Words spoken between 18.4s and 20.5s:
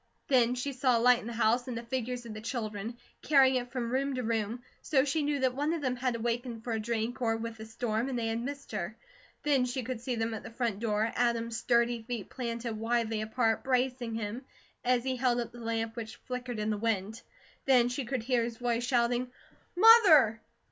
his voice shouting: "Mother!"